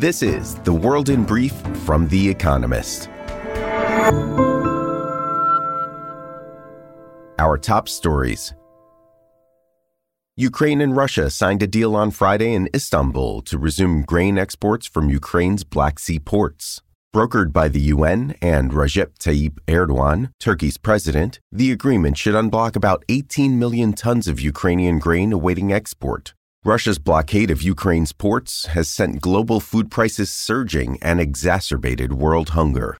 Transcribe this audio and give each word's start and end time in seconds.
This 0.00 0.22
is 0.22 0.54
The 0.60 0.72
World 0.72 1.10
in 1.10 1.24
Brief 1.24 1.52
from 1.84 2.08
The 2.08 2.30
Economist. 2.30 3.10
Our 7.38 7.58
top 7.58 7.86
stories. 7.86 8.54
Ukraine 10.36 10.80
and 10.80 10.96
Russia 10.96 11.28
signed 11.28 11.62
a 11.62 11.66
deal 11.66 11.94
on 11.94 12.12
Friday 12.12 12.54
in 12.54 12.70
Istanbul 12.74 13.42
to 13.42 13.58
resume 13.58 14.00
grain 14.00 14.38
exports 14.38 14.86
from 14.86 15.10
Ukraine's 15.10 15.64
Black 15.64 15.98
Sea 15.98 16.18
ports. 16.18 16.80
Brokered 17.14 17.52
by 17.52 17.68
the 17.68 17.92
UN 17.94 18.36
and 18.40 18.72
Recep 18.72 19.18
Tayyip 19.18 19.58
Erdogan, 19.68 20.30
Turkey's 20.40 20.78
president, 20.78 21.40
the 21.52 21.72
agreement 21.72 22.16
should 22.16 22.34
unblock 22.34 22.74
about 22.74 23.04
18 23.10 23.58
million 23.58 23.92
tons 23.92 24.28
of 24.28 24.40
Ukrainian 24.40 24.98
grain 24.98 25.30
awaiting 25.30 25.70
export. 25.74 26.32
Russia's 26.62 26.98
blockade 26.98 27.50
of 27.50 27.62
Ukraine's 27.62 28.12
ports 28.12 28.66
has 28.66 28.90
sent 28.90 29.22
global 29.22 29.60
food 29.60 29.90
prices 29.90 30.30
surging 30.30 30.98
and 31.00 31.18
exacerbated 31.18 32.12
world 32.12 32.50
hunger. 32.50 32.98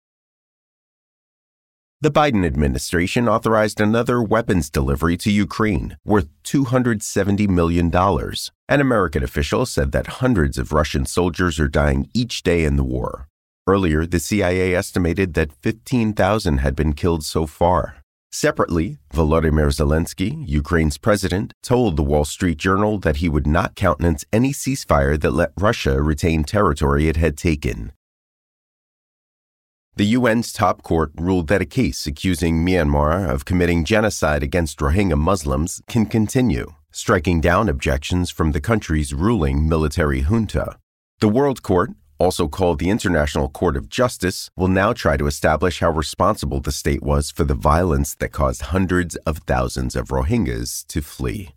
The 2.00 2.10
Biden 2.10 2.46
administration 2.46 3.28
authorized 3.28 3.78
another 3.78 4.22
weapons 4.22 4.70
delivery 4.70 5.18
to 5.18 5.30
Ukraine 5.30 5.98
worth 6.06 6.28
$270 6.44 7.46
million. 7.50 7.94
An 7.94 8.80
American 8.80 9.22
official 9.22 9.66
said 9.66 9.92
that 9.92 10.22
hundreds 10.24 10.56
of 10.56 10.72
Russian 10.72 11.04
soldiers 11.04 11.60
are 11.60 11.68
dying 11.68 12.08
each 12.14 12.42
day 12.42 12.64
in 12.64 12.76
the 12.76 12.84
war. 12.84 13.28
Earlier, 13.66 14.06
the 14.06 14.20
CIA 14.20 14.74
estimated 14.74 15.34
that 15.34 15.52
15,000 15.52 16.58
had 16.58 16.74
been 16.74 16.94
killed 16.94 17.24
so 17.24 17.44
far. 17.44 17.99
Separately, 18.32 18.98
Volodymyr 19.12 19.72
Zelensky, 19.72 20.44
Ukraine's 20.46 20.98
president, 20.98 21.52
told 21.64 21.96
the 21.96 22.04
Wall 22.04 22.24
Street 22.24 22.58
Journal 22.58 22.98
that 23.00 23.16
he 23.16 23.28
would 23.28 23.46
not 23.46 23.74
countenance 23.74 24.24
any 24.32 24.52
ceasefire 24.52 25.20
that 25.20 25.32
let 25.32 25.52
Russia 25.58 26.00
retain 26.00 26.44
territory 26.44 27.08
it 27.08 27.16
had 27.16 27.36
taken. 27.36 27.90
The 29.96 30.14
UN's 30.14 30.52
top 30.52 30.82
court 30.82 31.10
ruled 31.18 31.48
that 31.48 31.60
a 31.60 31.66
case 31.66 32.06
accusing 32.06 32.64
Myanmar 32.64 33.28
of 33.28 33.44
committing 33.44 33.84
genocide 33.84 34.44
against 34.44 34.78
Rohingya 34.78 35.18
Muslims 35.18 35.82
can 35.88 36.06
continue, 36.06 36.74
striking 36.92 37.40
down 37.40 37.68
objections 37.68 38.30
from 38.30 38.52
the 38.52 38.60
country's 38.60 39.12
ruling 39.12 39.68
military 39.68 40.20
junta. 40.20 40.78
The 41.18 41.28
World 41.28 41.64
Court 41.64 41.90
also 42.20 42.46
called 42.46 42.78
the 42.78 42.90
International 42.90 43.48
Court 43.48 43.76
of 43.76 43.88
Justice, 43.88 44.50
will 44.56 44.68
now 44.68 44.92
try 44.92 45.16
to 45.16 45.26
establish 45.26 45.80
how 45.80 45.90
responsible 45.90 46.60
the 46.60 46.70
state 46.70 47.02
was 47.02 47.30
for 47.30 47.44
the 47.44 47.54
violence 47.54 48.14
that 48.16 48.30
caused 48.30 48.62
hundreds 48.62 49.16
of 49.26 49.38
thousands 49.38 49.96
of 49.96 50.08
Rohingyas 50.08 50.86
to 50.88 51.00
flee. 51.00 51.50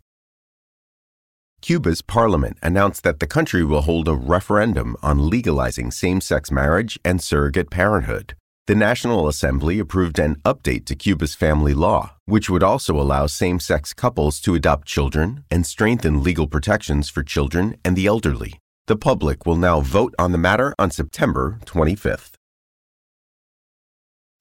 Cuba's 1.60 2.02
parliament 2.02 2.58
announced 2.62 3.04
that 3.04 3.20
the 3.20 3.26
country 3.26 3.64
will 3.64 3.82
hold 3.82 4.08
a 4.08 4.14
referendum 4.14 4.96
on 5.02 5.30
legalizing 5.30 5.90
same 5.90 6.20
sex 6.20 6.50
marriage 6.50 6.98
and 7.04 7.22
surrogate 7.22 7.70
parenthood. 7.70 8.34
The 8.66 8.74
National 8.74 9.28
Assembly 9.28 9.78
approved 9.78 10.18
an 10.18 10.36
update 10.44 10.86
to 10.86 10.94
Cuba's 10.94 11.34
family 11.34 11.74
law, 11.74 12.16
which 12.24 12.48
would 12.48 12.62
also 12.62 12.98
allow 12.98 13.26
same 13.26 13.60
sex 13.60 13.92
couples 13.92 14.40
to 14.40 14.54
adopt 14.54 14.88
children 14.88 15.44
and 15.50 15.66
strengthen 15.66 16.22
legal 16.22 16.46
protections 16.46 17.10
for 17.10 17.22
children 17.22 17.76
and 17.84 17.94
the 17.94 18.06
elderly. 18.06 18.58
The 18.86 18.96
public 18.96 19.46
will 19.46 19.56
now 19.56 19.80
vote 19.80 20.14
on 20.18 20.32
the 20.32 20.38
matter 20.38 20.74
on 20.78 20.90
September 20.90 21.58
25th. 21.64 22.32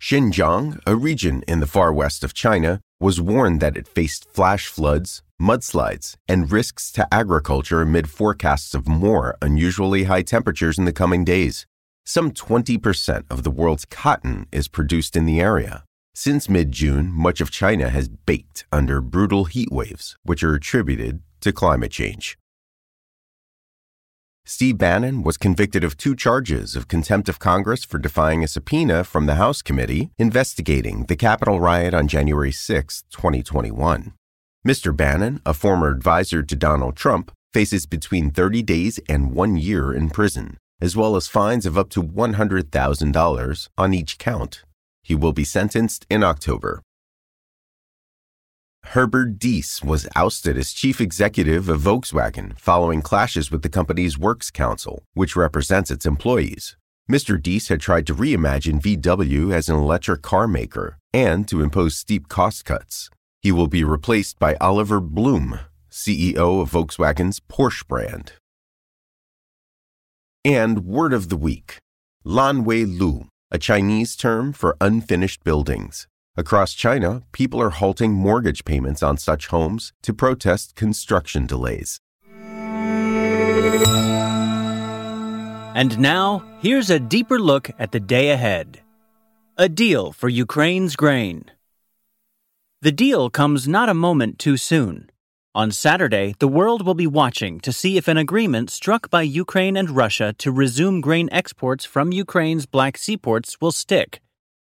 Xinjiang, 0.02 0.82
a 0.86 0.98
region 0.98 1.46
in 1.48 1.62
the 1.62 1.66
far 1.66 1.94
west 1.94 2.26
of 2.26 2.34
China, 2.34 2.82
was 3.00 3.22
warned 3.22 3.62
that 3.62 3.78
it 3.78 3.88
faced 3.88 4.30
flash 4.30 4.68
floods, 4.68 5.24
mudslides, 5.42 6.18
and 6.28 6.52
risks 6.52 6.92
to 6.92 7.08
agriculture 7.14 7.82
amid 7.82 8.10
forecasts 8.10 8.76
of 8.76 8.86
more 8.86 9.38
unusually 9.42 10.04
high 10.04 10.24
temperatures 10.24 10.78
in 10.78 10.84
the 10.84 10.92
coming 10.92 11.24
days. 11.24 11.66
Some 12.06 12.34
20% 12.34 13.24
of 13.30 13.44
the 13.44 13.52
world's 13.52 13.86
cotton 13.86 14.48
is 14.52 14.68
produced 14.68 15.16
in 15.16 15.26
the 15.26 15.40
area. 15.40 15.86
Since 16.16 16.50
mid 16.50 16.74
June, 16.74 17.14
much 17.14 17.40
of 17.40 17.50
China 17.50 17.88
has 17.88 18.10
baked 18.10 18.66
under 18.74 19.00
brutal 19.00 19.46
heat 19.46 19.72
waves, 19.72 20.18
which 20.24 20.44
are 20.44 20.54
attributed 20.54 21.22
to 21.40 21.54
climate 21.54 21.92
change. 21.92 22.38
Steve 24.46 24.78
Bannon 24.78 25.24
was 25.24 25.38
convicted 25.38 25.86
of 25.86 25.96
two 25.96 26.18
charges 26.18 26.76
of 26.76 26.90
contempt 26.90 27.30
of 27.30 27.40
Congress 27.40 27.86
for 27.86 27.98
defying 27.98 28.44
a 28.44 28.48
subpoena 28.48 29.06
from 29.06 29.26
the 29.26 29.36
House 29.36 29.62
committee 29.62 30.12
investigating 30.18 31.06
the 31.06 31.16
Capitol 31.16 31.62
riot 31.62 31.94
on 31.94 32.10
January 32.10 32.52
6, 32.52 33.04
2021. 33.10 34.14
Mr. 34.68 34.96
Bannon, 34.96 35.42
a 35.46 35.54
former 35.54 35.88
advisor 35.88 36.44
to 36.44 36.58
Donald 36.58 36.98
Trump, 36.98 37.32
faces 37.54 37.86
between 37.86 38.32
30 38.32 38.62
days 38.64 39.00
and 39.08 39.32
one 39.32 39.56
year 39.56 39.94
in 39.94 40.10
prison, 40.10 40.58
as 40.82 40.94
well 40.94 41.16
as 41.16 41.30
fines 41.30 41.66
of 41.66 41.78
up 41.78 41.90
to 41.90 42.04
$100,000 42.04 43.70
on 43.78 43.94
each 43.94 44.18
count. 44.18 44.64
He 45.04 45.16
will 45.16 45.34
be 45.34 45.46
sentenced 45.46 46.06
in 46.10 46.22
October. 46.22 46.82
Herbert 48.88 49.40
Diess 49.40 49.84
was 49.84 50.08
ousted 50.16 50.58
as 50.58 50.72
chief 50.72 51.02
executive 51.02 51.68
of 51.68 51.82
Volkswagen 51.82 52.58
following 52.60 53.02
clashes 53.02 53.50
with 53.50 53.64
the 53.64 53.70
company's 53.70 54.20
Works 54.20 54.52
Council, 54.52 55.04
which 55.14 55.36
represents 55.36 55.90
its 55.90 56.06
employees. 56.06 56.76
Mr. 57.10 57.42
Diess 57.42 57.70
had 57.70 57.82
tried 57.82 58.06
to 58.08 58.14
reimagine 58.14 58.80
VW 58.80 59.52
as 59.52 59.68
an 59.68 59.76
electric 59.76 60.22
car 60.22 60.48
maker 60.48 61.00
and 61.12 61.48
to 61.48 61.62
impose 61.62 61.98
steep 61.98 62.28
cost 62.28 62.66
cuts. 62.66 63.10
He 63.42 63.52
will 63.52 63.68
be 63.68 63.84
replaced 63.84 64.38
by 64.38 64.56
Oliver 64.62 65.00
Blume, 65.00 65.60
CEO 65.90 66.62
of 66.62 66.72
Volkswagen's 66.72 67.40
Porsche 67.40 67.88
brand. 67.88 68.34
And 70.46 70.86
word 70.86 71.14
of 71.14 71.30
the 71.30 71.38
week 71.38 71.80
Lanwei 72.26 72.86
Lu, 72.86 73.28
a 73.50 73.58
Chinese 73.58 74.16
term 74.16 74.54
for 74.54 74.78
unfinished 74.80 75.44
buildings. 75.44 76.08
Across 76.36 76.74
China, 76.74 77.22
people 77.32 77.62
are 77.62 77.70
halting 77.70 78.12
mortgage 78.12 78.66
payments 78.66 79.04
on 79.04 79.18
such 79.18 79.48
homes 79.48 79.94
to 80.02 80.16
protest 80.16 80.76
construction 80.76 81.46
delays. 81.46 82.00
And 85.76 86.00
now, 86.00 86.44
here's 86.60 86.90
a 86.90 87.00
deeper 87.00 87.38
look 87.38 87.70
at 87.78 87.92
the 87.92 88.00
day 88.00 88.32
ahead. 88.32 88.82
A 89.60 89.70
deal 89.70 90.12
for 90.12 90.28
Ukraine's 90.28 90.96
grain. 90.96 91.52
The 92.82 92.92
deal 92.92 93.30
comes 93.30 93.68
not 93.68 93.88
a 93.88 93.94
moment 93.94 94.40
too 94.40 94.58
soon. 94.58 95.12
On 95.54 95.70
Saturday, 95.70 96.34
the 96.40 96.48
world 96.48 96.84
will 96.84 96.96
be 96.96 97.06
watching 97.06 97.60
to 97.60 97.72
see 97.72 97.96
if 97.96 98.08
an 98.08 98.18
agreement 98.18 98.72
struck 98.72 99.12
by 99.12 99.22
Ukraine 99.22 99.78
and 99.78 99.92
Russia 99.92 100.34
to 100.40 100.52
resume 100.52 101.00
grain 101.00 101.30
exports 101.32 101.86
from 101.86 102.12
Ukraine's 102.12 102.66
Black 102.66 102.98
Sea 102.98 103.18
ports 103.18 103.62
will 103.62 103.72
stick. 103.72 104.20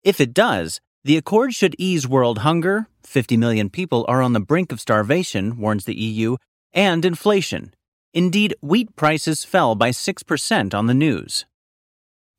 If 0.04 0.20
it 0.20 0.32
does, 0.32 0.80
the 1.06 1.16
accord 1.16 1.54
should 1.54 1.76
ease 1.78 2.08
world 2.08 2.38
hunger 2.38 2.88
50 3.04 3.36
million 3.36 3.70
people 3.70 4.04
are 4.08 4.20
on 4.20 4.32
the 4.32 4.40
brink 4.40 4.72
of 4.72 4.80
starvation, 4.80 5.56
warns 5.56 5.84
the 5.84 5.94
EU, 5.94 6.36
and 6.72 7.04
inflation. 7.04 7.72
Indeed, 8.12 8.56
wheat 8.60 8.96
prices 8.96 9.44
fell 9.44 9.76
by 9.76 9.90
6% 9.90 10.74
on 10.74 10.86
the 10.86 10.94
news. 10.94 11.46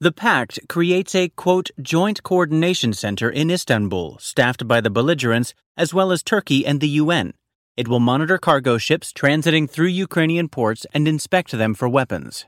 The 0.01 0.11
pact 0.11 0.59
creates 0.67 1.15
a, 1.15 1.29
quote, 1.29 1.69
joint 1.81 2.23
coordination 2.23 2.91
center 2.91 3.29
in 3.29 3.49
Istanbul, 3.49 4.17
staffed 4.19 4.67
by 4.67 4.81
the 4.81 4.89
belligerents, 4.89 5.53
as 5.77 5.93
well 5.93 6.11
as 6.11 6.21
Turkey 6.21 6.65
and 6.65 6.81
the 6.81 6.99
UN. 7.01 7.35
It 7.77 7.87
will 7.87 8.01
monitor 8.01 8.37
cargo 8.37 8.77
ships 8.77 9.13
transiting 9.13 9.69
through 9.69 9.87
Ukrainian 9.87 10.49
ports 10.49 10.85
and 10.93 11.07
inspect 11.07 11.51
them 11.51 11.73
for 11.73 11.87
weapons. 11.87 12.45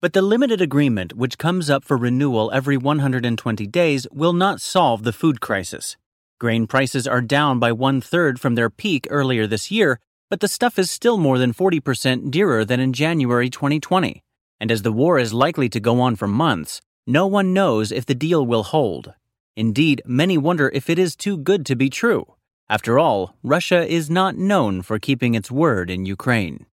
But 0.00 0.12
the 0.12 0.22
limited 0.22 0.60
agreement, 0.60 1.16
which 1.16 1.38
comes 1.38 1.68
up 1.68 1.82
for 1.82 1.96
renewal 1.96 2.52
every 2.52 2.76
120 2.76 3.66
days, 3.66 4.06
will 4.12 4.32
not 4.32 4.60
solve 4.60 5.02
the 5.02 5.12
food 5.12 5.40
crisis. 5.40 5.96
Grain 6.38 6.68
prices 6.68 7.08
are 7.08 7.20
down 7.20 7.58
by 7.58 7.72
one 7.72 8.00
third 8.00 8.38
from 8.38 8.54
their 8.54 8.70
peak 8.70 9.08
earlier 9.10 9.44
this 9.44 9.72
year, 9.72 9.98
but 10.30 10.38
the 10.38 10.46
stuff 10.46 10.78
is 10.78 10.88
still 10.88 11.18
more 11.18 11.36
than 11.36 11.52
40% 11.52 12.30
dearer 12.30 12.64
than 12.64 12.78
in 12.78 12.92
January 12.92 13.50
2020. 13.50 14.22
And 14.60 14.70
as 14.70 14.82
the 14.82 14.92
war 14.92 15.18
is 15.18 15.34
likely 15.34 15.68
to 15.70 15.80
go 15.80 16.00
on 16.00 16.14
for 16.14 16.28
months, 16.28 16.80
no 17.04 17.26
one 17.26 17.52
knows 17.52 17.90
if 17.90 18.06
the 18.06 18.14
deal 18.14 18.46
will 18.46 18.62
hold. 18.62 19.14
Indeed, 19.56 20.02
many 20.06 20.38
wonder 20.38 20.70
if 20.72 20.88
it 20.88 21.00
is 21.00 21.16
too 21.16 21.36
good 21.36 21.66
to 21.66 21.74
be 21.74 21.90
true. 21.90 22.34
After 22.70 23.00
all, 23.00 23.34
Russia 23.42 23.84
is 23.84 24.08
not 24.08 24.36
known 24.36 24.82
for 24.82 25.00
keeping 25.00 25.34
its 25.34 25.50
word 25.50 25.90
in 25.90 26.06
Ukraine. 26.06 26.66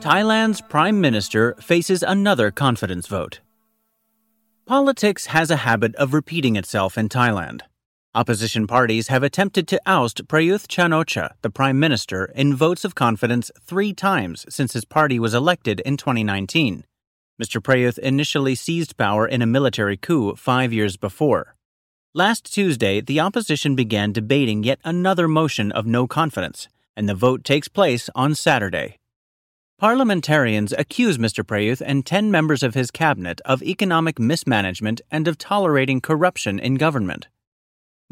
Thailand's 0.00 0.62
prime 0.62 0.98
minister 0.98 1.54
faces 1.60 2.02
another 2.02 2.50
confidence 2.50 3.06
vote. 3.06 3.40
Politics 4.64 5.26
has 5.26 5.50
a 5.50 5.56
habit 5.56 5.94
of 5.96 6.14
repeating 6.14 6.56
itself 6.56 6.96
in 6.96 7.10
Thailand. 7.10 7.60
Opposition 8.14 8.66
parties 8.66 9.08
have 9.08 9.22
attempted 9.22 9.68
to 9.68 9.80
oust 9.84 10.26
Prayuth 10.26 10.66
Chan-o-cha, 10.68 11.28
the 11.42 11.50
prime 11.50 11.78
minister, 11.78 12.24
in 12.34 12.56
votes 12.56 12.82
of 12.86 12.94
confidence 12.94 13.50
three 13.60 13.92
times 13.92 14.46
since 14.48 14.72
his 14.72 14.86
party 14.86 15.18
was 15.18 15.34
elected 15.34 15.80
in 15.80 15.98
2019. 15.98 16.84
Mr. 17.40 17.62
Prayuth 17.62 17.98
initially 17.98 18.54
seized 18.54 18.96
power 18.96 19.28
in 19.28 19.42
a 19.42 19.46
military 19.46 19.98
coup 19.98 20.34
five 20.34 20.72
years 20.72 20.96
before. 20.96 21.56
Last 22.14 22.50
Tuesday, 22.54 23.02
the 23.02 23.20
opposition 23.20 23.76
began 23.76 24.12
debating 24.12 24.62
yet 24.62 24.80
another 24.82 25.28
motion 25.28 25.70
of 25.70 25.84
no 25.84 26.06
confidence, 26.06 26.68
and 26.96 27.06
the 27.06 27.14
vote 27.14 27.44
takes 27.44 27.68
place 27.68 28.08
on 28.14 28.34
Saturday. 28.34 28.96
Parliamentarians 29.80 30.74
accuse 30.76 31.16
Mr. 31.16 31.42
Prayuth 31.42 31.80
and 31.80 32.04
10 32.04 32.30
members 32.30 32.62
of 32.62 32.74
his 32.74 32.90
cabinet 32.90 33.40
of 33.46 33.62
economic 33.62 34.18
mismanagement 34.18 35.00
and 35.10 35.26
of 35.26 35.38
tolerating 35.38 36.02
corruption 36.02 36.58
in 36.58 36.74
government. 36.74 37.28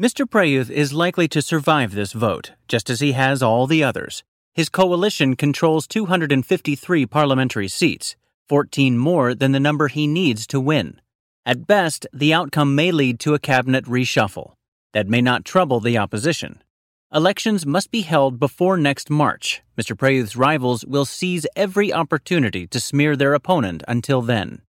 Mr. 0.01 0.27
Prayuth 0.27 0.71
is 0.71 0.93
likely 0.93 1.27
to 1.27 1.43
survive 1.43 1.93
this 1.93 2.11
vote, 2.11 2.53
just 2.67 2.89
as 2.89 3.01
he 3.01 3.11
has 3.11 3.43
all 3.43 3.67
the 3.67 3.83
others. 3.83 4.23
His 4.55 4.67
coalition 4.67 5.35
controls 5.35 5.85
253 5.85 7.05
parliamentary 7.05 7.67
seats, 7.67 8.15
14 8.47 8.97
more 8.97 9.35
than 9.35 9.51
the 9.51 9.59
number 9.59 9.89
he 9.89 10.07
needs 10.07 10.47
to 10.47 10.59
win. 10.59 10.99
At 11.45 11.67
best, 11.67 12.07
the 12.11 12.33
outcome 12.33 12.73
may 12.73 12.89
lead 12.91 13.19
to 13.19 13.35
a 13.35 13.39
cabinet 13.39 13.85
reshuffle. 13.85 14.53
That 14.93 15.07
may 15.07 15.21
not 15.21 15.45
trouble 15.45 15.79
the 15.79 15.99
opposition. 15.99 16.63
Elections 17.11 17.65
must 17.65 17.89
be 17.89 18.01
held 18.01 18.39
before 18.39 18.77
next 18.77 19.09
March. 19.09 19.63
Mr. 19.75 19.97
Prayuth's 19.97 20.35
rivals 20.35 20.85
will 20.85 21.05
seize 21.05 21.47
every 21.55 21.91
opportunity 21.91 22.67
to 22.67 22.79
smear 22.79 23.15
their 23.15 23.33
opponent 23.33 23.81
until 23.87 24.21
then. 24.21 24.61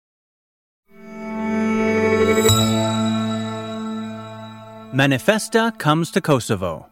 Manifesta 4.94 5.78
comes 5.78 6.10
to 6.12 6.22
Kosovo. 6.22 6.86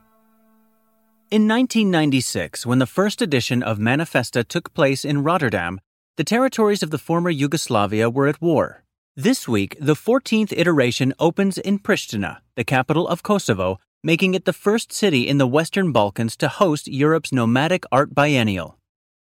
In 1.31 1.49
1996, 1.49 2.67
when 2.67 2.79
the 2.79 2.85
first 2.87 3.23
edition 3.23 3.63
of 3.63 3.79
Manifesta 3.79 4.47
took 4.47 4.75
place 4.75 5.03
in 5.03 5.23
Rotterdam, 5.23 5.81
the 6.19 6.25
territories 6.25 6.83
of 6.83 6.91
the 6.91 6.99
former 6.99 7.31
Yugoslavia 7.31 8.11
were 8.11 8.29
at 8.29 8.43
war. 8.43 8.85
This 9.17 9.49
week, 9.49 9.79
the 9.81 9.95
14th 9.95 10.53
iteration 10.55 11.15
opens 11.19 11.57
in 11.57 11.79
Pristina, 11.79 12.39
the 12.55 12.65
capital 12.65 13.09
of 13.09 13.23
Kosovo, 13.23 13.81
making 14.05 14.35
it 14.35 14.45
the 14.45 14.53
first 14.53 14.93
city 14.93 15.27
in 15.27 15.39
the 15.39 15.47
Western 15.47 15.91
Balkans 15.91 16.37
to 16.37 16.49
host 16.49 16.87
Europe's 16.87 17.33
nomadic 17.33 17.85
art 17.91 18.15
biennial. 18.15 18.79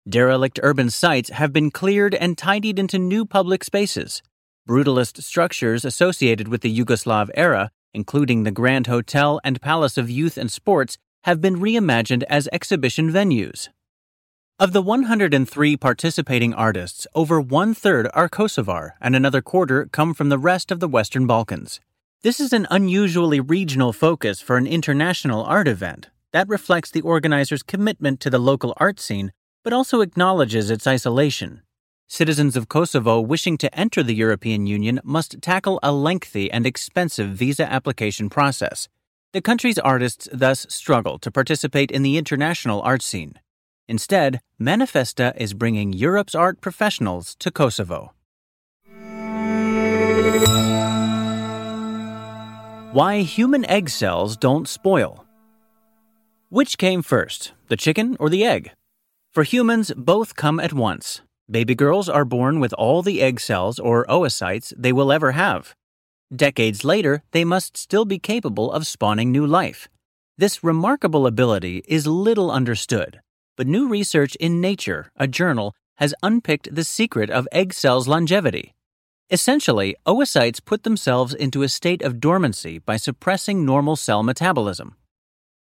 Derelict 0.08 0.60
urban 0.62 0.92
sites 0.92 1.30
have 1.30 1.52
been 1.52 1.72
cleared 1.72 2.14
and 2.14 2.38
tidied 2.38 2.78
into 2.78 3.00
new 3.00 3.26
public 3.26 3.64
spaces. 3.64 4.22
Brutalist 4.68 5.24
structures 5.24 5.84
associated 5.84 6.48
with 6.48 6.62
the 6.62 6.78
Yugoslav 6.78 7.30
era, 7.34 7.72
including 7.96 8.44
the 8.44 8.52
Grand 8.52 8.86
Hotel 8.86 9.42
and 9.44 9.60
Palace 9.60 9.98
of 9.98 10.10
Youth 10.10 10.38
and 10.38 10.52
Sports, 10.52 10.98
have 11.24 11.42
been 11.42 11.58
reimagined 11.58 12.24
as 12.30 12.48
exhibition 12.54 13.12
venues. 13.12 13.70
Of 14.60 14.74
the 14.74 14.82
103 14.82 15.78
participating 15.78 16.54
artists, 16.54 17.08
over 17.16 17.42
one 17.42 17.74
third 17.74 18.08
are 18.14 18.30
Kosovar 18.30 18.92
and 19.02 19.16
another 19.16 19.42
quarter 19.42 19.88
come 19.92 20.14
from 20.14 20.30
the 20.30 20.38
rest 20.38 20.70
of 20.70 20.80
the 20.80 20.88
Western 20.88 21.26
Balkans. 21.26 21.80
This 22.22 22.42
is 22.42 22.52
an 22.52 22.68
unusually 22.70 23.40
regional 23.40 23.94
focus 23.94 24.42
for 24.42 24.58
an 24.58 24.68
international 24.68 25.42
art 25.42 25.70
event 25.70 26.10
that 26.34 26.50
reflects 26.50 26.92
the 26.92 27.00
organizer's 27.00 27.64
commitment 27.64 28.20
to 28.20 28.30
the 28.30 28.38
local 28.38 28.74
art 28.76 29.00
scene, 29.00 29.32
but 29.64 29.72
also 29.72 30.02
acknowledges 30.02 30.70
its 30.70 30.86
isolation. 30.86 31.62
Citizens 32.10 32.58
of 32.58 32.68
Kosovo 32.68 33.22
wishing 33.22 33.58
to 33.60 33.74
enter 33.74 34.04
the 34.04 34.14
European 34.14 34.68
Union 34.68 35.00
must 35.02 35.42
tackle 35.42 35.80
a 35.82 35.94
lengthy 35.94 36.52
and 36.52 36.66
expensive 36.66 37.30
visa 37.30 37.72
application 37.72 38.30
process. 38.30 38.90
The 39.32 39.42
country's 39.42 39.80
artists 39.80 40.28
thus 40.34 40.66
struggle 40.68 41.20
to 41.20 41.32
participate 41.32 41.90
in 41.90 42.04
the 42.04 42.18
international 42.18 42.82
art 42.82 43.02
scene. 43.02 43.40
Instead, 43.88 44.42
Manifesta 44.60 45.32
is 45.38 45.54
bringing 45.54 45.94
Europe's 45.94 46.36
art 46.36 46.60
professionals 46.60 47.34
to 47.36 47.50
Kosovo. 47.50 48.12
Why 52.92 53.22
human 53.22 53.66
egg 53.66 53.88
cells 53.92 54.36
don't 54.36 54.68
spoil. 54.68 55.24
Which 56.50 56.80
came 56.80 57.04
first, 57.04 57.54
the 57.68 57.78
chicken 57.78 58.18
or 58.20 58.32
the 58.32 58.44
egg? 58.44 58.72
For 59.32 59.44
humans, 59.44 59.92
both 59.96 60.36
come 60.36 60.60
at 60.60 60.74
once. 60.74 61.22
Baby 61.52 61.76
girls 61.76 62.10
are 62.10 62.26
born 62.26 62.60
with 62.60 62.74
all 62.74 63.04
the 63.04 63.22
egg 63.22 63.40
cells 63.42 63.78
or 63.78 64.08
oocytes 64.08 64.74
they 64.76 64.92
will 64.92 65.12
ever 65.12 65.34
have. 65.34 65.76
Decades 66.36 66.84
later, 66.84 67.22
they 67.30 67.46
must 67.46 67.78
still 67.78 68.06
be 68.06 68.18
capable 68.18 68.72
of 68.72 68.88
spawning 68.88 69.32
new 69.32 69.46
life. 69.46 69.88
This 70.40 70.64
remarkable 70.64 71.28
ability 71.28 71.84
is 71.88 72.08
little 72.08 72.50
understood, 72.50 73.22
but 73.56 73.68
new 73.68 73.88
research 73.88 74.36
in 74.38 74.62
Nature, 74.62 75.12
a 75.16 75.28
journal, 75.28 75.76
has 75.98 76.16
unpicked 76.24 76.74
the 76.74 76.84
secret 76.84 77.30
of 77.30 77.48
egg 77.52 77.72
cells' 77.72 78.08
longevity. 78.08 78.74
Essentially, 79.32 79.96
oocytes 80.08 80.64
put 80.64 80.82
themselves 80.82 81.36
into 81.36 81.62
a 81.62 81.70
state 81.70 82.02
of 82.02 82.20
dormancy 82.20 82.80
by 82.80 82.98
suppressing 82.98 83.64
normal 83.64 83.96
cell 83.96 84.24
metabolism. 84.24 84.96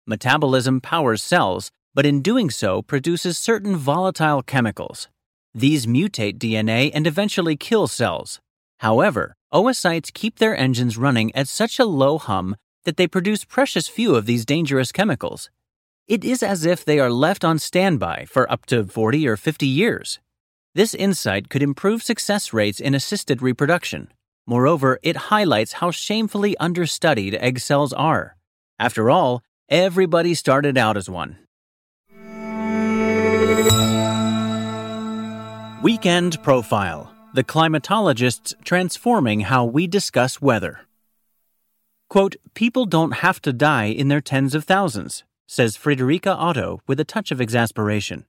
Metabolism 0.07 0.81
powers 0.81 1.21
cells, 1.21 1.69
but 1.94 2.06
in 2.06 2.24
doing 2.24 2.50
so 2.50 2.81
produces 2.81 3.38
certain 3.38 3.75
volatile 3.75 4.42
chemicals. 4.42 5.07
These 5.54 5.86
mutate 5.86 6.39
DNA 6.39 6.89
and 6.95 7.06
eventually 7.06 7.56
kill 7.56 7.88
cells. 7.88 8.39
However, 8.80 9.36
oocytes 9.54 10.12
keep 10.12 10.39
their 10.39 10.57
engines 10.57 10.98
running 10.98 11.36
at 11.36 11.48
such 11.48 11.77
a 11.77 11.86
low 11.86 12.18
hum 12.18 12.56
that 12.86 12.98
they 12.98 13.07
produce 13.07 13.45
precious 13.45 13.88
few 13.88 14.16
of 14.16 14.25
these 14.25 14.45
dangerous 14.45 14.92
chemicals. 14.92 15.51
It 16.07 16.24
is 16.24 16.42
as 16.42 16.66
if 16.66 16.83
they 16.83 17.00
are 17.00 17.12
left 17.12 17.45
on 17.45 17.60
standby 17.60 18.25
for 18.25 18.51
up 18.51 18.66
to 18.68 18.83
40 18.83 19.27
or 19.27 19.38
50 19.38 19.68
years. 19.68 20.18
This 20.75 20.94
insight 20.94 21.50
could 21.50 21.63
improve 21.63 22.04
success 22.04 22.54
rates 22.54 22.80
in 22.80 22.94
assisted 22.94 23.42
reproduction. 23.42 24.10
Moreover, 24.45 25.00
it 25.01 25.16
highlights 25.33 25.74
how 25.74 25.89
shamefully 25.89 26.56
understudied 26.57 27.33
egg 27.36 27.60
cells 27.60 27.92
are. 27.92 28.36
After 28.77 29.10
all, 29.10 29.42
everybody 29.68 30.36
started 30.36 30.77
out 30.77 30.95
as 30.95 31.10
one. 31.10 31.39
Weekend 35.81 36.42
Profile 36.44 37.16
The 37.33 37.44
Climatologists 37.44 38.54
Transforming 38.63 39.42
How 39.42 39.66
We 39.66 39.88
Discuss 39.88 40.39
Weather. 40.39 40.81
Quote, 42.10 42.36
People 42.54 42.86
don't 42.86 43.24
have 43.25 43.42
to 43.42 43.54
die 43.54 43.86
in 43.86 44.07
their 44.07 44.21
tens 44.21 44.54
of 44.54 44.66
thousands, 44.66 45.24
says 45.48 45.77
Friederike 45.77 46.27
Otto 46.27 46.81
with 46.86 47.00
a 47.00 47.06
touch 47.06 47.31
of 47.31 47.42
exasperation. 47.42 48.25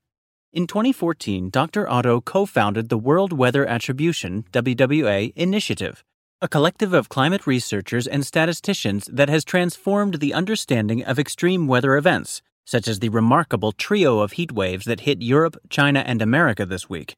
In 0.53 0.67
2014, 0.67 1.49
Dr. 1.49 1.89
Otto 1.89 2.21
co 2.21 2.45
founded 2.45 2.89
the 2.89 2.99
World 2.99 3.33
Weather 3.33 3.65
Attribution 3.65 4.45
WWA 4.51 5.33
initiative, 5.37 6.03
a 6.43 6.49
collective 6.49 6.93
of 6.93 7.09
climate 7.09 7.47
researchers 7.47 8.05
and 8.05 8.27
statisticians 8.27 9.09
that 9.13 9.29
has 9.29 9.45
transformed 9.45 10.15
the 10.15 10.35
understanding 10.35 11.05
of 11.05 11.21
extreme 11.21 11.69
weather 11.69 11.97
events, 11.97 12.43
such 12.67 12.89
as 12.89 12.99
the 12.99 13.11
remarkable 13.11 13.71
trio 13.71 14.19
of 14.19 14.33
heat 14.33 14.51
waves 14.51 14.87
that 14.87 15.03
hit 15.03 15.23
Europe, 15.23 15.57
China, 15.69 16.01
and 16.01 16.21
America 16.21 16.67
this 16.67 16.91
week. 16.91 17.15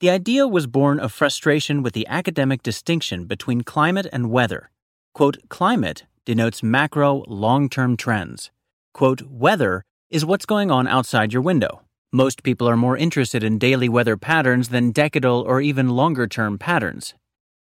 The 0.00 0.10
idea 0.10 0.48
was 0.48 0.66
born 0.66 0.98
of 0.98 1.12
frustration 1.12 1.84
with 1.84 1.92
the 1.92 2.08
academic 2.08 2.64
distinction 2.64 3.26
between 3.26 3.60
climate 3.60 4.08
and 4.12 4.28
weather. 4.28 4.72
Quote, 5.14 5.36
climate 5.50 6.02
denotes 6.24 6.64
macro, 6.64 7.22
long 7.28 7.68
term 7.68 7.96
trends. 7.96 8.50
Quote, 8.92 9.22
weather 9.22 9.84
is 10.10 10.24
what's 10.24 10.46
going 10.46 10.72
on 10.72 10.88
outside 10.88 11.32
your 11.32 11.42
window. 11.42 11.82
Most 12.12 12.42
people 12.42 12.68
are 12.68 12.76
more 12.76 12.96
interested 12.96 13.44
in 13.44 13.56
daily 13.56 13.88
weather 13.88 14.16
patterns 14.16 14.70
than 14.70 14.92
decadal 14.92 15.44
or 15.44 15.60
even 15.60 15.90
longer 15.90 16.26
term 16.26 16.58
patterns. 16.58 17.14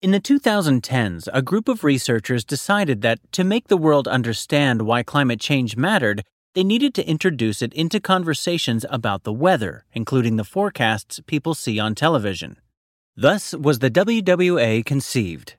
In 0.01 0.11
the 0.11 0.21
2010s, 0.21 1.27
a 1.33 1.41
group 1.41 1.67
of 1.67 1.83
researchers 1.83 2.45
decided 2.45 3.01
that 3.01 3.19
to 3.33 3.43
make 3.43 3.67
the 3.67 3.75
world 3.75 4.07
understand 4.07 4.83
why 4.83 5.03
climate 5.03 5.41
change 5.41 5.75
mattered, 5.75 6.23
they 6.55 6.63
needed 6.63 6.93
to 6.93 7.05
introduce 7.05 7.61
it 7.61 7.73
into 7.73 7.99
conversations 7.99 8.85
about 8.89 9.23
the 9.23 9.33
weather, 9.33 9.83
including 9.91 10.37
the 10.37 10.45
forecasts 10.45 11.19
people 11.27 11.53
see 11.53 11.77
on 11.77 11.93
television. 11.93 12.55
Thus 13.17 13.53
was 13.53 13.79
the 13.79 13.91
WWA 13.91 14.85
conceived. 14.85 15.55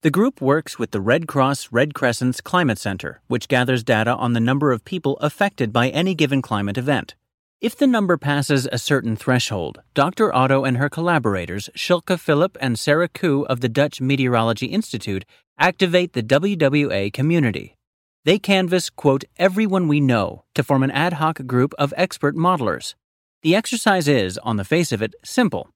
The 0.00 0.10
group 0.10 0.40
works 0.40 0.78
with 0.78 0.92
the 0.92 1.00
Red 1.02 1.28
Cross 1.28 1.68
Red 1.72 1.92
Crescent's 1.92 2.40
Climate 2.40 2.78
Center, 2.78 3.20
which 3.26 3.48
gathers 3.48 3.84
data 3.84 4.14
on 4.14 4.32
the 4.32 4.40
number 4.40 4.72
of 4.72 4.86
people 4.86 5.18
affected 5.18 5.74
by 5.74 5.90
any 5.90 6.14
given 6.14 6.40
climate 6.40 6.78
event. 6.78 7.16
If 7.60 7.76
the 7.76 7.86
number 7.86 8.16
passes 8.16 8.66
a 8.72 8.78
certain 8.78 9.16
threshold, 9.16 9.82
Dr. 9.92 10.34
Otto 10.34 10.64
and 10.64 10.78
her 10.78 10.88
collaborators, 10.88 11.68
Sjoukje 11.76 12.18
Philip 12.18 12.56
and 12.58 12.78
Sarah 12.78 13.06
Kew 13.06 13.42
of 13.50 13.60
the 13.60 13.68
Dutch 13.68 14.00
Meteorology 14.00 14.64
Institute, 14.64 15.26
activate 15.58 16.14
the 16.14 16.22
WWA 16.22 17.12
community. 17.12 17.76
They 18.24 18.38
canvass, 18.38 18.88
quote, 18.88 19.24
everyone 19.36 19.88
we 19.88 20.00
know 20.00 20.44
to 20.54 20.62
form 20.62 20.82
an 20.82 20.90
ad 20.90 21.14
hoc 21.14 21.46
group 21.46 21.74
of 21.78 21.92
expert 21.98 22.34
modelers. 22.34 22.94
The 23.42 23.54
exercise 23.54 24.08
is, 24.08 24.38
on 24.38 24.56
the 24.56 24.64
face 24.64 24.90
of 24.90 25.02
it, 25.02 25.14
simple. 25.22 25.68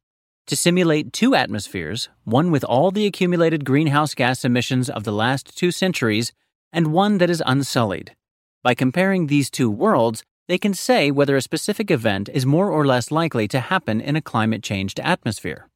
To 0.47 0.57
simulate 0.57 1.13
two 1.13 1.35
atmospheres, 1.35 2.09
one 2.25 2.51
with 2.51 2.65
all 2.65 2.93
the 2.93 3.05
accumulated 3.05 3.67
greenhouse 3.67 4.15
gas 4.15 4.43
emissions 4.43 4.89
of 4.89 5.05
the 5.05 5.13
last 5.13 5.55
two 5.55 5.71
centuries, 5.71 6.33
and 6.73 6.95
one 6.95 7.19
that 7.19 7.29
is 7.29 7.43
unsullied. 7.45 8.17
By 8.63 8.75
comparing 8.75 9.27
these 9.27 9.51
two 9.51 9.71
worlds, 9.71 10.25
they 10.49 10.59
can 10.59 10.75
say 10.75 11.11
whether 11.11 11.37
a 11.37 11.43
specific 11.43 11.91
event 11.91 12.29
is 12.33 12.45
more 12.45 12.71
or 12.71 12.87
less 12.87 13.11
likely 13.11 13.49
to 13.49 13.61
happen 13.61 14.01
in 14.01 14.17
a 14.17 14.23
climate 14.23 14.63
changed 14.63 15.01
atmosphere. 15.01 15.69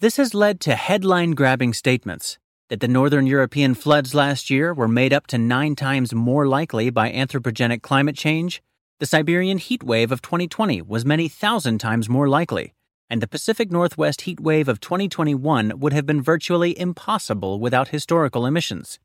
This 0.00 0.16
has 0.16 0.34
led 0.34 0.60
to 0.60 0.74
headline 0.74 1.32
grabbing 1.32 1.74
statements 1.74 2.38
that 2.70 2.80
the 2.80 2.88
Northern 2.88 3.26
European 3.26 3.74
floods 3.74 4.14
last 4.14 4.48
year 4.48 4.72
were 4.72 4.88
made 4.88 5.12
up 5.12 5.26
to 5.26 5.36
nine 5.36 5.74
times 5.74 6.14
more 6.14 6.46
likely 6.46 6.88
by 6.88 7.10
anthropogenic 7.10 7.82
climate 7.82 8.16
change, 8.16 8.62
The 9.00 9.06
Siberian 9.06 9.56
heat 9.56 9.82
wave 9.82 10.12
of 10.12 10.20
2020 10.20 10.82
was 10.82 11.06
many 11.06 11.26
thousand 11.26 11.78
times 11.78 12.08
more 12.08 12.28
likely, 12.28 12.74
and 13.08 13.22
the 13.22 13.26
Pacific 13.26 13.70
Northwest 13.70 14.20
heat 14.22 14.38
wave 14.38 14.68
of 14.68 14.78
2021 14.78 15.80
would 15.80 15.94
have 15.94 16.04
been 16.04 16.20
virtually 16.22 16.78
impossible 16.78 17.58
without 17.58 17.88
historical 17.88 18.44
emissions. 18.44 18.98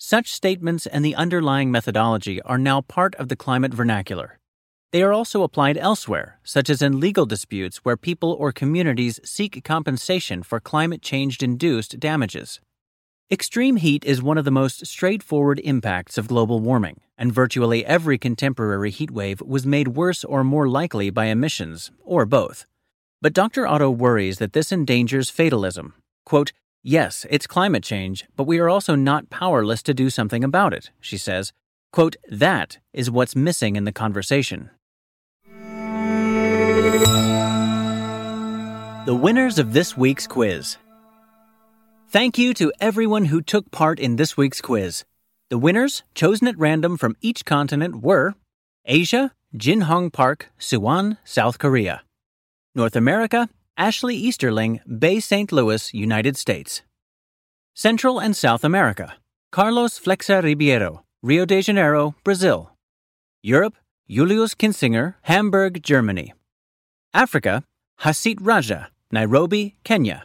Such 0.00 0.32
statements 0.32 0.86
and 0.86 1.04
the 1.04 1.16
underlying 1.16 1.72
methodology 1.72 2.40
are 2.42 2.56
now 2.56 2.82
part 2.82 3.16
of 3.16 3.28
the 3.28 3.34
climate 3.34 3.74
vernacular. 3.74 4.38
They 4.92 5.02
are 5.02 5.12
also 5.12 5.42
applied 5.42 5.76
elsewhere, 5.76 6.38
such 6.44 6.70
as 6.70 6.80
in 6.80 7.00
legal 7.00 7.26
disputes 7.26 7.78
where 7.78 7.96
people 7.96 8.32
or 8.38 8.52
communities 8.52 9.18
seek 9.24 9.64
compensation 9.64 10.44
for 10.44 10.60
climate 10.60 11.02
change 11.02 11.42
induced 11.42 11.98
damages. 11.98 12.60
Extreme 13.28 13.78
heat 13.78 14.04
is 14.04 14.22
one 14.22 14.38
of 14.38 14.44
the 14.44 14.52
most 14.52 14.86
straightforward 14.86 15.58
impacts 15.64 16.16
of 16.16 16.28
global 16.28 16.60
warming, 16.60 17.00
and 17.18 17.34
virtually 17.34 17.84
every 17.84 18.18
contemporary 18.18 18.92
heat 18.92 19.10
wave 19.10 19.42
was 19.42 19.66
made 19.66 19.88
worse 19.88 20.22
or 20.22 20.44
more 20.44 20.68
likely 20.68 21.10
by 21.10 21.24
emissions, 21.24 21.90
or 22.04 22.24
both. 22.24 22.66
But 23.20 23.32
Dr. 23.32 23.66
Otto 23.66 23.90
worries 23.90 24.38
that 24.38 24.52
this 24.52 24.70
endangers 24.70 25.28
fatalism. 25.28 25.94
Quote, 26.24 26.52
Yes, 26.82 27.26
it's 27.28 27.46
climate 27.46 27.82
change, 27.82 28.24
but 28.36 28.44
we 28.44 28.58
are 28.58 28.68
also 28.68 28.94
not 28.94 29.30
powerless 29.30 29.82
to 29.82 29.94
do 29.94 30.10
something 30.10 30.44
about 30.44 30.72
it, 30.72 30.90
she 31.00 31.16
says. 31.16 31.52
Quote, 31.92 32.16
That 32.28 32.78
is 32.92 33.10
what's 33.10 33.34
missing 33.34 33.76
in 33.76 33.84
the 33.84 33.92
conversation. 33.92 34.70
The 39.06 39.14
winners 39.14 39.58
of 39.58 39.72
this 39.72 39.96
week's 39.96 40.26
quiz. 40.26 40.76
Thank 42.10 42.38
you 42.38 42.54
to 42.54 42.72
everyone 42.80 43.26
who 43.26 43.42
took 43.42 43.70
part 43.70 43.98
in 43.98 44.16
this 44.16 44.36
week's 44.36 44.60
quiz. 44.60 45.04
The 45.50 45.58
winners, 45.58 46.04
chosen 46.14 46.46
at 46.46 46.58
random 46.58 46.96
from 46.96 47.16
each 47.20 47.44
continent, 47.44 48.02
were 48.02 48.34
Asia, 48.84 49.32
Jin 49.56 49.82
Hong 49.82 50.10
Park, 50.10 50.50
Suwon, 50.60 51.16
South 51.24 51.58
Korea. 51.58 52.02
North 52.74 52.94
America, 52.94 53.48
Ashley 53.78 54.16
Easterling, 54.16 54.80
Bay 54.98 55.20
St. 55.20 55.52
Louis, 55.52 55.94
United 55.94 56.36
States. 56.36 56.82
Central 57.74 58.18
and 58.18 58.34
South 58.34 58.64
America, 58.64 59.14
Carlos 59.52 60.00
Flexa 60.00 60.42
Ribeiro, 60.42 61.04
Rio 61.22 61.44
de 61.44 61.62
Janeiro, 61.62 62.16
Brazil. 62.24 62.72
Europe, 63.40 63.76
Julius 64.08 64.56
Kinsinger, 64.56 65.14
Hamburg, 65.22 65.80
Germany. 65.80 66.34
Africa, 67.14 67.62
Hasit 68.00 68.38
Raja, 68.40 68.88
Nairobi, 69.12 69.76
Kenya. 69.84 70.24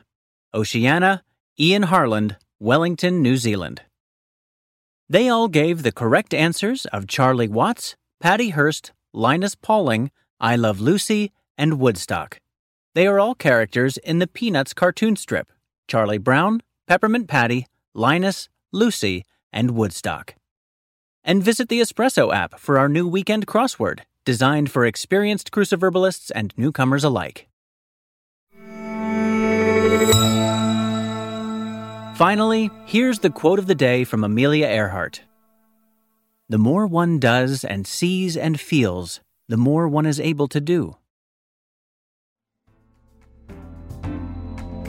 Oceania, 0.55 1.22
Ian 1.60 1.83
Harland, 1.83 2.38
Wellington, 2.60 3.22
New 3.22 3.38
Zealand. 3.38 3.83
They 5.07 5.29
all 5.29 5.48
gave 5.48 5.83
the 5.83 5.91
correct 5.91 6.33
answers 6.33 6.88
of 6.88 7.05
Charlie 7.05 7.48
Watts, 7.48 7.95
Patty 8.19 8.50
Hearst, 8.50 8.93
Linus 9.13 9.53
Pauling, 9.53 10.10
I 10.39 10.55
Love 10.55 10.81
Lucy, 10.81 11.31
and 11.55 11.79
Woodstock. 11.79 12.39
They 12.95 13.07
are 13.07 13.19
all 13.19 13.33
characters 13.33 13.97
in 13.97 14.19
the 14.19 14.27
Peanuts 14.27 14.73
cartoon 14.73 15.15
strip 15.15 15.51
Charlie 15.88 16.19
Brown, 16.19 16.62
Peppermint 16.88 17.27
Patty, 17.27 17.65
Linus, 17.95 18.50
Lucy, 18.71 19.25
and 19.51 19.71
Woodstock. 19.71 20.35
And 21.23 21.43
visit 21.43 21.69
the 21.69 21.81
Espresso 21.81 22.33
app 22.33 22.59
for 22.59 22.77
our 22.77 22.88
new 22.88 23.07
weekend 23.07 23.47
crossword, 23.47 24.01
designed 24.25 24.69
for 24.69 24.85
experienced 24.85 25.51
cruciverbalists 25.51 26.31
and 26.31 26.53
newcomers 26.55 27.03
alike. 27.03 27.47
Finally, 32.15 32.69
here's 32.85 33.19
the 33.19 33.31
quote 33.31 33.57
of 33.57 33.65
the 33.65 33.75
day 33.75 34.03
from 34.03 34.23
Amelia 34.23 34.67
Earhart 34.67 35.23
The 36.47 36.59
more 36.59 36.85
one 36.85 37.19
does 37.19 37.63
and 37.63 37.88
sees 37.88 38.38
and 38.38 38.59
feels, 38.59 39.19
the 39.47 39.57
more 39.57 39.88
one 39.88 40.05
is 40.05 40.19
able 40.19 40.47
to 40.50 40.62
do. 40.62 40.95